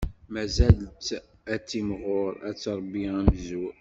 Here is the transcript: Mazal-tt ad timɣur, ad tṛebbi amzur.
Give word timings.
Mazal-tt 0.33 1.09
ad 1.53 1.63
timɣur, 1.69 2.33
ad 2.49 2.55
tṛebbi 2.63 3.03
amzur. 3.19 3.69